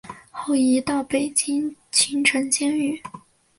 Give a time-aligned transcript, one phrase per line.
[0.31, 2.99] 后移到北京秦城监狱。